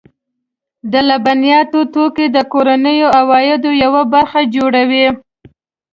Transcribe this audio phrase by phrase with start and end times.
[0.91, 5.07] د لبنیاتو توکي د کورنیو عوایدو یوه برخه جوړوي.